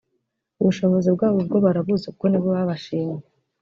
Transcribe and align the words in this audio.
ubushobozi 0.61 1.09
bwabo 1.15 1.39
bwo 1.47 1.57
barabuzi 1.65 2.05
kuko 2.09 2.25
nibo 2.27 2.47
babashimye 2.55 3.21